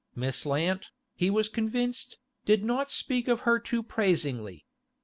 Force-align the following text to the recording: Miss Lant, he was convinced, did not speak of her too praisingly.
Miss 0.15 0.47
Lant, 0.47 0.89
he 1.13 1.29
was 1.29 1.47
convinced, 1.47 2.17
did 2.45 2.63
not 2.65 2.89
speak 2.89 3.27
of 3.27 3.41
her 3.41 3.59
too 3.59 3.83
praisingly. 3.83 4.65